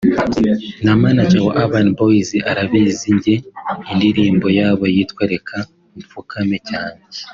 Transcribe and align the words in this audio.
“Na 0.85 0.93
manager 1.01 1.41
wa 1.47 1.53
Urban 1.63 1.87
Boyz 1.97 2.29
arabizi 2.51 3.07
njye 3.15 3.35
indirimbo 3.91 4.47
yabo 4.59 4.83
yitwa 4.93 5.23
Reka 5.33 5.57
mfukame 5.99 6.57
cyane 6.69 7.01